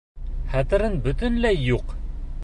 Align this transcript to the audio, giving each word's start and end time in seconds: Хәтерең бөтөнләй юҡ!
Хәтерең 0.53 0.95
бөтөнләй 1.07 1.59
юҡ! 1.67 1.97